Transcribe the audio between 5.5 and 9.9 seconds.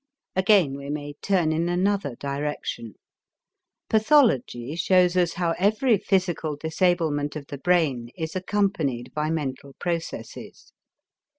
every physical disablement of the brain is accompanied by mental